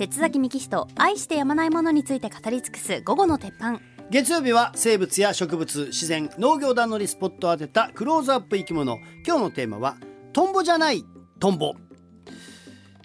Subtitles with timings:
[0.00, 3.80] 鉄崎幹人愛してやまないものについて語り尽くす午後の鉄板。
[4.08, 8.96] 月曜日は生物や植物自然農業団のリスポットを当てたクローズアップ生き物。
[9.26, 9.98] 今日のテーマは
[10.32, 11.04] トンボじゃない
[11.38, 11.74] トンボ。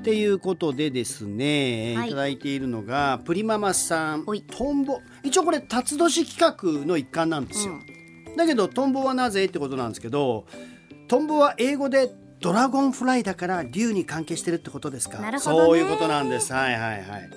[0.00, 2.08] っていうことでですね、はい。
[2.08, 5.00] い、ただいているのがプリママさんトンボ。
[5.22, 7.72] 一応これ辰年企画の一環なんですよ、
[8.36, 10.44] だけどトンボはなぜってことなんですけど
[11.08, 12.10] トンボは英語で
[12.42, 15.18] ドラゴンフライだから竜に関係してるってことですか？
[15.18, 15.64] なるほどね。
[15.66, 16.52] そういうことなんです。
[16.52, 17.30] はいはいはい。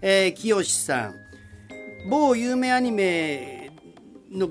[0.00, 1.14] えー、清さん。
[2.08, 3.72] 某有名アニメ
[4.30, 4.48] の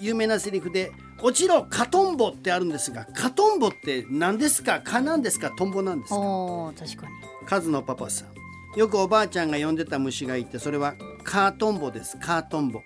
[0.00, 0.92] 有名なセリフで
[1.22, 4.80] 「落ちろカトンボ」ってあるんですがカトンボって何ですか？
[4.84, 5.50] 蚊なんですか？
[5.56, 6.16] トンボなんですか？
[6.78, 7.12] 確かに。
[7.46, 8.78] カズのパパさん。
[8.78, 10.94] よくおばあちゃんが呼んでた虫がいてそれは
[11.24, 12.18] カートンボです。
[12.18, 12.82] カートンボ。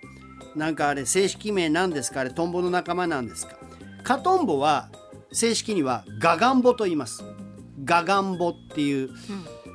[0.54, 2.20] なんかあれ正式名なんですか？
[2.20, 3.56] あれトンボの仲間なんですか？
[4.04, 4.90] カトンボは
[5.34, 7.22] 正式にはガガンボと言います。
[7.84, 9.10] ガガンボっていう、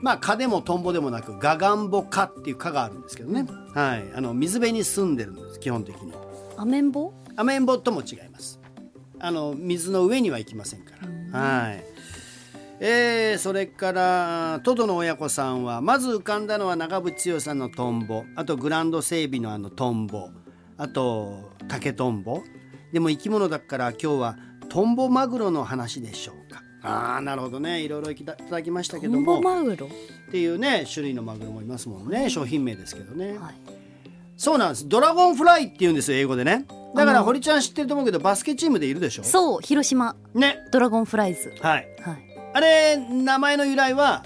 [0.01, 4.05] まあ蚊でもトンボでもなくガガンボ科っていう科があるんですけどね、はい。
[4.15, 6.13] あの水辺に住んでるんです基本的に。
[6.57, 7.13] アメンボ？
[7.35, 8.59] アメンボとも違います。
[9.19, 10.93] あの水の上には行きませんか
[11.31, 11.83] ら、はい。
[12.79, 18.23] えーそれからトドの親子さんはまず浮かんだのは長渕剛さんのトンボ。
[18.37, 20.29] あとグランド整備のあのトンボ。
[20.77, 22.41] あと竹トンボ。
[22.93, 24.37] でも生き物だから今日は
[24.69, 26.61] トンボマグロの話でしょうか。
[26.81, 27.81] ああなるほどね。
[27.81, 29.87] いろいろいただきましたけトンどもボマグロ？
[29.87, 29.89] っ
[30.31, 32.29] ていうね種類のマグロもいますもんね。
[32.29, 33.55] 商品名ですけどね、はい。
[34.37, 34.87] そうなんです。
[34.87, 36.65] ドラゴンフライって言うんですよ英語でね。
[36.95, 39.23] だから堀ちゃん知ってると思うけどバスケチームでいるでしょ？
[39.23, 40.15] そう広島。
[40.33, 40.59] ね。
[40.71, 41.53] ドラゴンフライズ。
[41.61, 41.87] はい。
[42.01, 42.17] はい。
[42.53, 44.23] あれ名前の由来は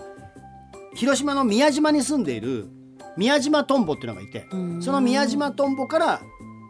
[0.94, 2.67] 広島の宮島に住んでいる
[3.17, 4.81] 宮島トンボっていうのがいてうん。
[4.81, 6.21] その宮島トンボから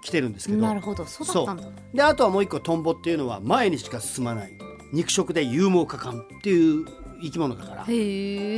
[0.04, 0.62] 来てるんですけど。
[0.62, 1.80] なるほどそうだったんだ。
[1.94, 4.52] であとはもう一個トンボっていうのは前にしか進まない。
[4.92, 6.86] 肉食で勇猛果敢っていう
[7.22, 7.86] 生き物だから。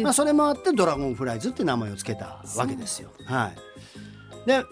[0.04, 3.12] まあ、それもあってドラゴンフライズって名前を付けたわけですよ。
[3.26, 3.54] は
[4.46, 4.64] い、で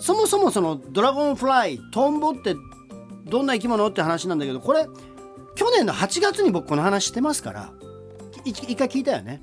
[0.00, 2.54] そもそもそのドラゴンフライトンボって
[3.24, 4.86] どんな生き物って話なんだけどこれ
[5.54, 7.72] 去年の8月に僕この話してますから
[8.44, 9.42] い一回聞いたよね。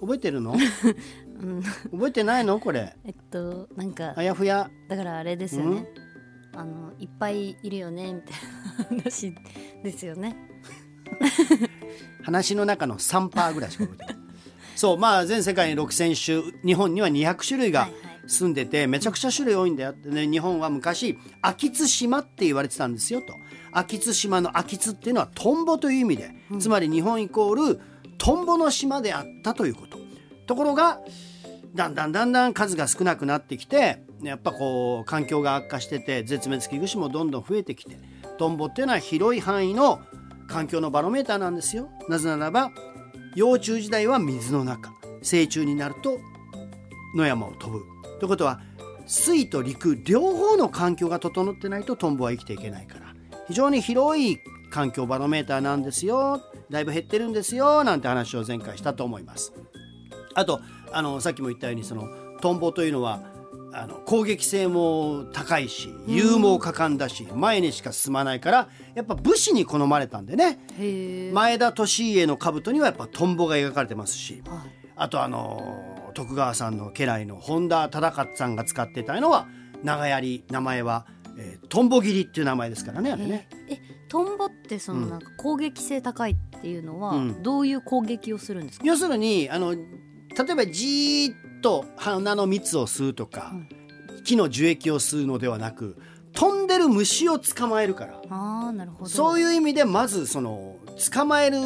[0.00, 0.56] 覚えてるの？
[1.40, 1.62] うん。
[1.62, 2.60] 覚えてないの？
[2.60, 2.94] これ。
[3.04, 4.70] えっとなんかあやふや。
[4.88, 5.86] だからあれですよね。
[6.54, 8.32] あのいっぱいいるよねみたい
[8.78, 9.34] な話
[9.82, 10.36] ですよね。
[12.22, 14.22] 話の中の3%ぐらいしか覚えてない。
[14.76, 18.00] そうまあ全世界に6,000種日本には200種類がはいはい。
[18.26, 19.90] 住んでてめちゃくちゃ種類多いんだよ。
[19.90, 23.34] ってね日本は昔秋津島って言われてたんですよと。
[23.72, 27.80] 秋津島の秋津っていうのはトンボという意味で、つまり日本イコール
[28.18, 29.98] トンボの島であったということ。
[30.46, 31.00] ところが
[31.74, 37.98] だんだんだんだん数が少なくなってきてやっぱこう環境が悪化してて絶滅危惧種もどんどん増えてきて
[38.38, 40.00] トンボっていうのは広い範囲の
[40.48, 41.88] 環境のバロメーターなんですよ。
[42.08, 42.72] なぜならば
[43.36, 44.92] 幼虫時代は水の中。
[45.22, 46.18] 成虫になると
[47.14, 47.84] 野山を飛ぶ。
[48.18, 48.60] ということは
[49.06, 53.14] 水と陸両方の環境が整ってないとトンボは生きていけないから。
[53.46, 54.38] 非常に広い
[54.70, 56.40] 環境バロメーターなんですよ。
[56.70, 59.52] だいぶ減ってるんですよなんて話を前回したと思います。
[60.34, 60.60] あと
[60.92, 62.08] あのさっきも言ったようにその
[62.40, 63.20] トンボというのは
[63.72, 70.58] あの攻撃性も高いし勇猛果敢だし前にしか進まないからやっぱ武士に好まれたんでね。
[71.32, 74.58] 前田利家の兜にはやっぱトンボが描かれてますしはい。
[74.96, 79.46] あとあの徳川さんの家来の本田忠勝さんが使っていたのは
[79.84, 81.06] 長槍名前は、
[81.38, 83.48] えートンボ切りっていう名前ですからねあれね。
[83.68, 83.74] え。
[83.74, 83.78] え
[84.08, 87.42] トンボってそのなんか攻撃性高いっていうのはうん。
[87.44, 89.76] どういう攻撃をするんですか、要するにあの
[90.36, 93.52] 例えばじーっと花の蜜を吸うとか、
[94.24, 95.96] 木の樹液を吸うのではなく
[96.32, 100.76] 飛んでる虫を捕まえるからああなるほどそういう意味でまずその
[101.12, 101.58] 捕まえる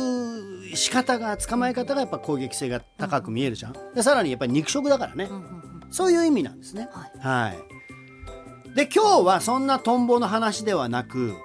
[0.75, 3.75] 仕方が捕まえ方がやっぱ攻撃性が高く見えるじゃん。
[3.95, 6.89] でさらにやっぱり肉食だからね、うんうんうんそういう意味なんですね。
[6.91, 8.75] はいはい。
[8.75, 11.37] で今日はそんなトンボの話ではなく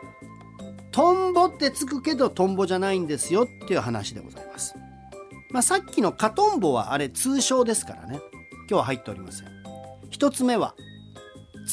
[0.90, 4.74] トンボってつくけどトンボじゃないんですよっていう話でございます。
[5.52, 8.20] まあ、さっきのカトンボはあれ通称ですからね
[8.70, 9.47] 今日は入っておりません。
[10.09, 10.76] 一つ目は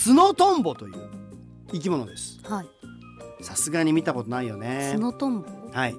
[0.06, 1.10] 角トンボという
[1.72, 2.40] 生き物です。
[2.44, 2.66] はい
[3.42, 4.92] さすがに見たことないよね。
[4.94, 5.48] 角トンボ？
[5.72, 5.94] はい。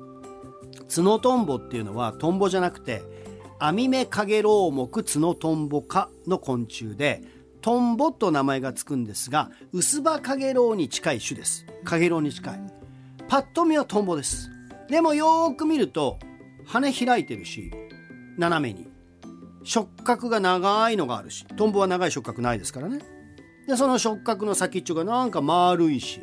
[0.94, 3.04] 角トンボっていうのはトンボじゃなくて
[3.60, 7.22] アミメカゲロウモクツノトンボ科の昆虫で
[7.62, 12.60] トンボと名前がつくんですがウスバカゲロウに近い種ですカゲロウに近い
[13.28, 14.50] パッと見はトンボです
[14.90, 16.18] でもよーく見ると
[16.68, 17.72] 羽開いてるし
[18.38, 18.88] 斜めに。
[19.68, 23.02] 触覚が長いのがあるしトンボは長い触覚ないですからね。
[23.68, 26.22] でその触覚の先っちょがなんか丸いし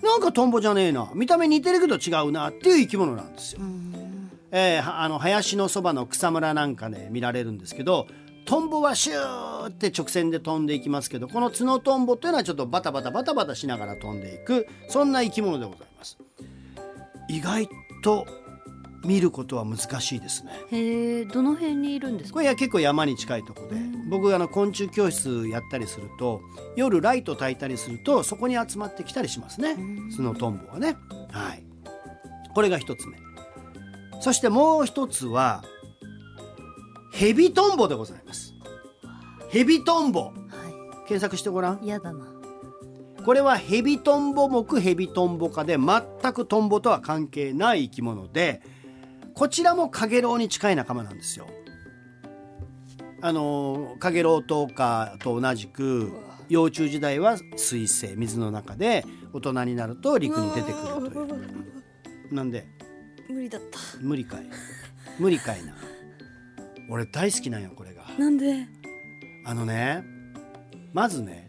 [0.00, 3.60] なんかトンボじゃねえな見た目似てるけど違うなっていう生き物なんですよ。
[4.52, 8.06] えーあの林のそばの草むらなんかで見られるんですけど
[8.46, 16.16] トンボはシューって直線で飛んでいきますけどこの角トンボというのはちょっとバタバタバタバタしながら飛んでいくそんな生き物でございます。
[17.28, 17.68] 意外
[18.02, 18.24] と
[19.04, 20.52] 見ることは難しいですね。
[20.70, 22.34] へえどの辺にいるんですか？
[22.34, 23.76] これは結構山に近いとこで。
[24.08, 26.42] 僕あの昆虫教室やったりすると
[26.76, 29.76] 夜ライト焚いたりするとそこに集まってきたりしますね。
[30.14, 30.96] スノトンボはね。
[31.30, 31.64] はい。
[32.54, 33.18] これが一つ目。
[34.20, 35.64] そしてもう一つは
[37.12, 38.54] ヘビトンボでございます。
[39.48, 40.20] ヘビトンボ。
[40.20, 40.32] は
[41.08, 41.82] 検索してごらん。
[41.82, 42.26] い嫌だな。
[43.24, 48.62] これはヘビトンボ目ヘビトンボ科で全くトンボとは関係ない生き物で
[49.40, 51.46] こちらもカゲロウに近い仲間なんですよ。
[53.22, 56.12] あのカゲロウトウカと同じく
[56.50, 59.02] 幼虫時代は水生水の中で
[59.32, 61.38] 大人になると陸に出てくるとい
[62.30, 62.34] う。
[62.34, 62.66] なんで？
[63.30, 64.46] 無理だった無理かい？
[65.18, 65.74] 無理かいな。
[66.90, 68.04] 俺大好きなんよこれが。
[68.18, 68.66] なんで？
[69.46, 70.04] あのね
[70.92, 71.48] まずね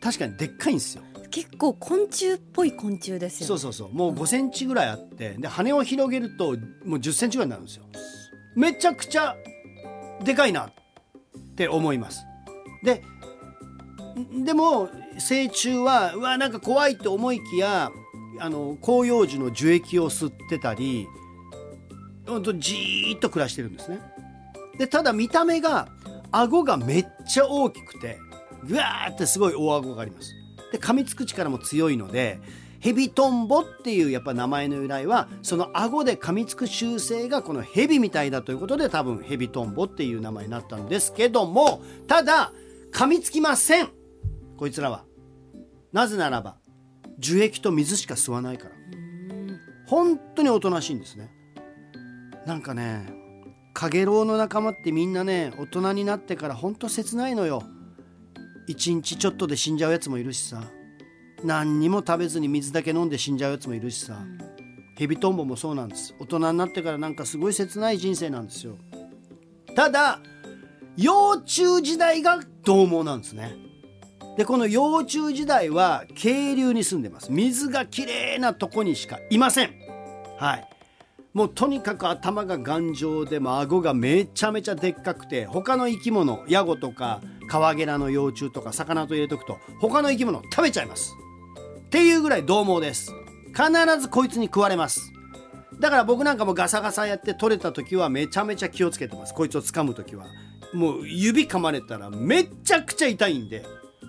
[0.00, 1.02] 確かにでっかいんですよ。
[1.38, 3.92] 結構昆虫っぽい昆虫ですよそうそうそう。
[3.92, 7.84] もう5センチぐらいあってで羽を広げるともう10センチぐらいになるんですよ。
[8.56, 9.36] めちゃくちゃ
[10.24, 10.72] でかいなっ
[11.54, 12.24] て思います。
[12.82, 13.04] で
[14.44, 14.88] でも
[15.18, 17.92] 成虫はうわなんか怖いと思いきや
[18.40, 21.06] あの広葉樹の樹液を吸ってたり
[22.26, 24.00] ほんとじーっと暮らしてるんですね。
[24.76, 25.88] でただ見た目が
[26.32, 28.18] 顎がめっちゃ大きくて
[28.64, 30.34] ぐわーってすごい大顎があります
[30.72, 32.40] で噛みつく力も強いので
[32.80, 42.52] ヘビトンボっていうやっぱ名前の由来はその顎で噛みつく習性がこのヘビみたいだということで多分ヘビトンボっていう名前になったんですけどもただ
[42.92, 43.88] 噛みつきません。
[44.56, 45.04] こいつらは。
[45.92, 46.56] なぜならば
[47.18, 48.74] 樹液と水しか吸わないから。
[49.86, 51.30] 本当におとなしいんですね。
[52.46, 53.12] なんかね
[53.74, 57.62] カゲロウの仲間ってみんなね大人になってから本当切ないのよ。
[58.68, 60.62] 一日ちょっとで死んじゃうやつもいるしさ。
[61.44, 64.18] 何にも食べずに水だけ飲んで死んじゃうやつもいるしさ、
[64.96, 66.14] ヘビトンボもそうなんです。
[66.18, 68.76] 大人になってからなんかすごい切ない人生なんですよ。
[69.76, 70.20] ただ
[70.96, 73.54] 幼虫時代が獰猛なんですね。
[74.36, 77.30] でこの幼虫時代は渓流に住んでます。
[77.30, 79.70] 水がきれいなとこにしかいません。
[80.38, 80.68] はい。
[81.32, 91.14] もうとにかく頭が頑丈でも顎がめちゃめちゃでっかくて他の生き物ヤゴとかカワゲラの幼虫とか魚と入れとくと他の生き物食べちゃいます。
[91.86, 93.12] っていうぐらい獰猛です。
[93.48, 95.12] 必ずこいつに食われます。
[95.80, 99.34] だから僕なんかもガサガサやって取れた時はめちゃめちゃ気をつけてます。
[99.34, 100.26] こいつを掴む時は。
[100.74, 103.64] もう指噛まれたらめちゃくちゃ痛いんで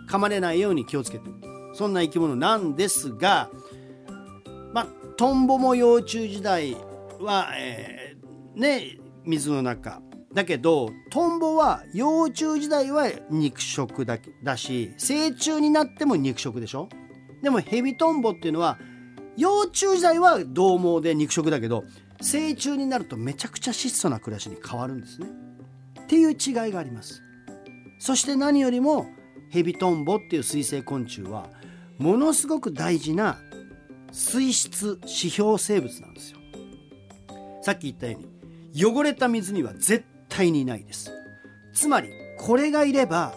[0.10, 1.30] 噛まれないように気をつけて。
[1.74, 3.50] そんな生き物なんですが
[4.74, 6.76] まあトンボも幼虫時代
[7.20, 10.02] は、えーね水の中
[10.34, 16.88] だけどトンボは幼虫時代は肉食だだし成虫になっても肉食でしょ？
[17.42, 18.78] でもヘビトンボっていうのは
[19.38, 21.84] 幼虫時代は獰猛で肉食だけど
[22.22, 25.28] 成虫になるとめちゃくちゃ質素な暮らしに変わるんですね。
[26.02, 27.24] っていう違いがあります。
[28.00, 29.08] そして何よりも
[29.50, 31.50] ヘビトンボっていう水生昆虫は
[31.98, 33.40] ものすごく大事な
[34.12, 36.40] 水質指標生物なんですよ。
[37.62, 40.06] さっき言ったように汚れた水には絶
[40.40, 41.12] 対にないです。
[41.74, 43.34] つまりこれがいれば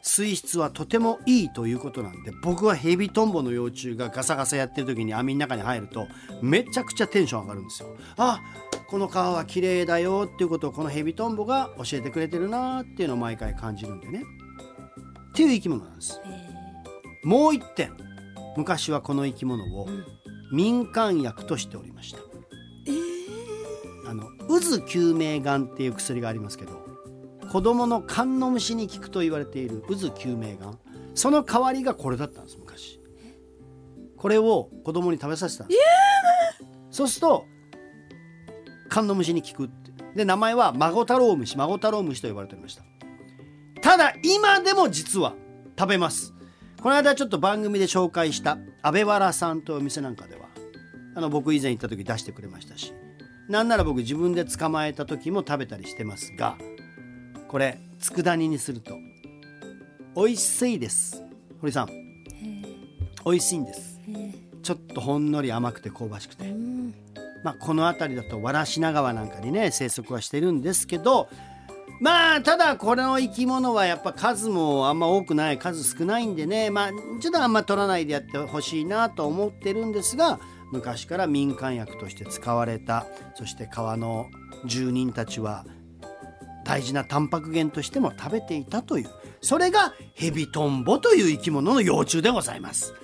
[0.00, 6.06] 水質はとてもいいということなんで僕はヘビトンボの幼虫がガサガサやってる時に網の中に入ると
[6.40, 7.94] めちゃくちゃテンション上がるんですよ。
[8.16, 8.40] あ
[8.88, 14.22] この川は綺麗だよっていうことをこのヘビトンボが教えてくれてるなっていうのを毎回感じるんでね。
[15.30, 16.20] っていう生き物なんです。
[17.24, 17.92] もう一点。
[18.56, 19.88] 昔はこの生き物を
[20.52, 22.20] 民間薬としておりました、
[24.60, 26.86] 渦救命丸っていう薬がありますけど
[27.50, 30.76] 子供のカンノムシに効くと言われている渦救命丸。
[31.14, 33.00] その代わりがこれだったんです昔。
[34.16, 35.80] これを子供に食べさせたんです。
[36.90, 37.44] そうすると
[38.88, 39.92] カンノムシに効くって。
[40.14, 42.82] で名前は孫太郎虫孫太郎虫と呼ばれておりました。
[43.80, 45.34] ただ今でも実は
[45.78, 46.34] 食べます。
[46.82, 50.46] この間ちょっと番組で紹介した安倍原さんというお店なんかでは
[51.14, 52.92] あの僕以前行った時出してくれましたし
[53.48, 56.56] なんなら僕自分で捕まえた時も食べたりしてますが
[57.48, 58.96] これ佃煮にすると
[60.16, 61.22] 美味しいです。
[61.60, 61.88] 堀さん。
[63.24, 64.00] 美味しいんです。
[64.62, 66.44] ちょっとほんのり甘くて香ばしくて。
[67.44, 71.28] まあこの辺りだと藁科川なんかにね生息はしてるんですけど
[72.00, 80.40] まあただこれの生き物はやっぱ数もあんま多くない数少ないんでねまあちょっとあんま取らないでやってほしいなと思ってるんですが
[80.76, 83.06] 昔から民間薬として使われた。
[83.34, 84.26] そして川の
[84.64, 85.64] 住人たちは
[86.64, 89.08] 大事なタンパク源としても食べていたという。
[89.40, 92.94] それがヘビトンボという生き物の幼虫でございます。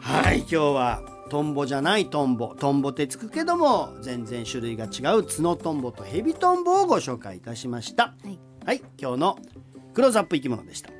[0.00, 8.14] はい今日はトンボじゃないトンボトンボってつくけども全然種類が違う角トンボとヘビトンボをご紹介いたしました。
[8.22, 8.38] はい。
[8.66, 9.38] はい今日の
[9.94, 10.93] クローズアップ生き物でした